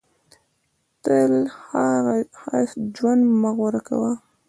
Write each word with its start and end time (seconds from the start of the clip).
تل 1.03 1.33
ښه 2.39 2.57
ژوند 2.95 3.21
مه 3.41 3.49
غوره 3.57 3.81
کوه. 3.87 4.11